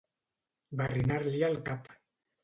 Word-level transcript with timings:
Barrinar-li 0.79 1.43
el 1.49 1.57
cap. 1.67 1.91